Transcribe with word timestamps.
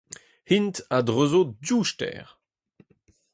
Int 0.55 0.75
a 0.95 0.97
dreuzo 1.07 1.41
div 1.65 1.83
stêr. 1.89 2.27